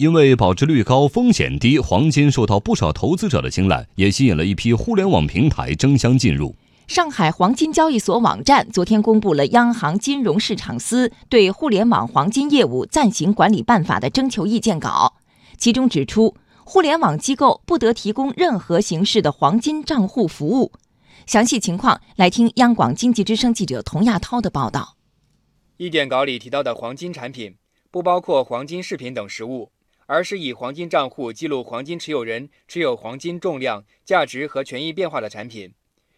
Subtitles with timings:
[0.00, 6.56] 因为保值率高、风险低，黄金受到不少投资者的青睐，也吸引了一批互联网平台争相进入。
[6.88, 15.16] 上海黄金交易所网站昨天公布了央行金融市场司对互联网黄金业务暂行管理办法的征求意见稿，
[15.58, 20.72] 其中指出，互联网机构不得提供任何形式的黄金账户服务。
[21.26, 24.96] 详细情况，来听央广经济之声记者童亚涛的报道。
[25.76, 27.56] 意见稿里提到的黄金产品，
[27.90, 29.70] 不包括黄金饰品等实物。
[30.10, 35.72] 而是以黄金账户记录黄金持有人持有黄金重量、价值和权益变化的产品，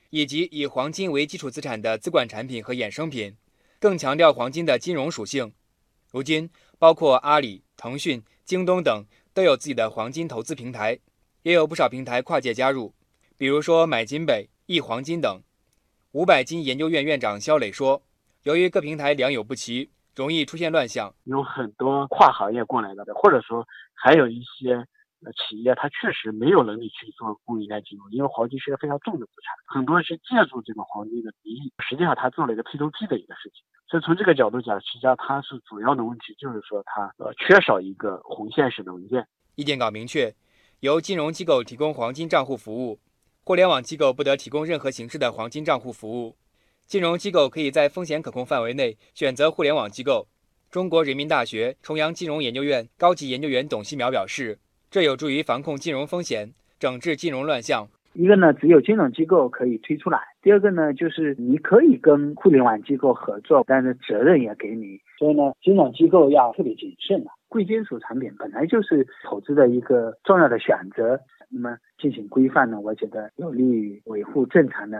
[0.08, 3.36] 以及以黄金为基础资产的资管产品和衍生品，
[3.78, 5.52] 更强调黄金的金融属性。
[6.10, 6.48] 如今，
[6.78, 10.98] 包括阿里、腾讯、京东等都有自己的黄金投资平台，
[11.42, 12.94] 也有不少平台跨界加入，
[13.36, 15.42] 比如说买金北、易黄金等。
[16.12, 18.02] 五百金研究院院长肖磊说
[18.44, 33.64] ：“由于各平台良莠不齐。”容易出现乱象，有很多跨行业过来的，或者说还有一些呃企业，它确实没有能力去做供应链金融，因为黄金是一个非常重的资产，很多是借助这个黄金的名义，实际上他做了一个 P2P 的一个事情。
[33.88, 39.26] 所以从这个角度讲，实际上它是主要的问题，就是说它呃缺少一个红线式的文件。
[39.54, 40.34] 意见稿明确，
[40.80, 42.98] 由金融机构提供黄金账户服务，
[43.44, 46.36] 互联网机构不得提供任何形式的黄金账户服务。
[46.86, 50.28] 金融机构可以在风险可控范围内选择互联网机构。
[50.70, 54.58] 中国人民大学重阳金融研究院高级研究员董希淼表示，
[54.90, 57.88] 这有助于防控金融风险，整治金融乱象。
[58.14, 65.00] 一个呢，只有金融机构可以推出来；第二个呢，就是你可以跟互联网机构合作，但是责任也给你。
[65.18, 67.30] 所以呢，金融机构要特别谨慎了。
[67.48, 71.18] 贵金属产品本来就是投资的一个重要的选择。
[71.54, 74.98] 那么进行规范呢，我觉得有利于维护正常的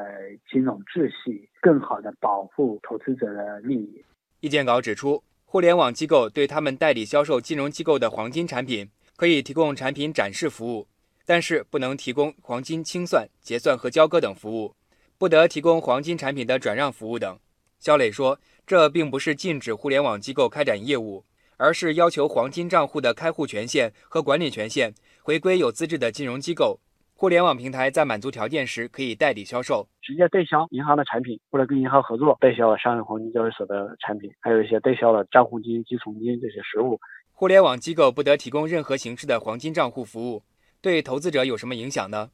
[0.51, 4.05] 金融秩序，更好的保护投资者的利益。
[4.41, 10.87] 意见稿指出，互联网机构对他们代理销售金融机构的黄金产品，可以提供产品展示服务，
[11.25, 14.75] 但是不能提供黄金清算、结算和交割等服务，
[15.17, 17.39] 不得提供黄金产品的转让服务等。
[17.79, 21.25] 肖磊说，这并不是禁止互联网机构开展业务，
[21.63, 24.93] 而是要求黄金账户的开户权限和管理权限。
[25.23, 26.81] 回归有资质的金融机构，
[27.15, 36.99] 互联网平台在满足条件时可以代理销售，直接代销银行的产品，或者跟银行合作代销上海黄金交易所的产品，还有一些代销了账户金、基存金这些实物。
[37.31, 40.43] 互联网机构不得提供任何形式的黄金账户服务，
[40.81, 42.31] 对投资者有什么影响呢？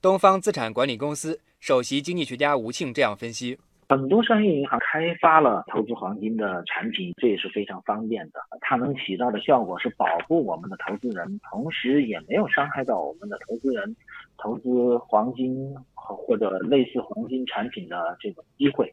[0.00, 3.58] 东方资产管理公司首席经济学家吴庆这样分析。
[3.88, 8.40] 很多商业银行开发了投资黄金的产品，这也是非常方便的。
[8.60, 13.96] 它能起到的效果是保护我们的投资人，同时也没有伤害到我们的投资人
[14.36, 18.92] 投资黄金或者类似黄金产品的这种机会。